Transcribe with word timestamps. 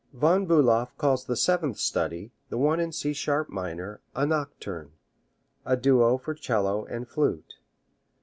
Von 0.13 0.47
Bulow 0.47 0.87
calls 0.97 1.25
the 1.25 1.35
seventh 1.35 1.77
study, 1.77 2.31
the 2.49 2.57
one 2.57 2.79
in 2.79 2.91
C 2.91 3.13
sharp 3.13 3.49
minor, 3.51 4.01
a 4.15 4.25
nocturne 4.25 4.93
a 5.63 5.77
duo 5.77 6.17
for 6.17 6.33
'cello 6.33 6.85
and 6.87 7.07
flute. 7.07 7.53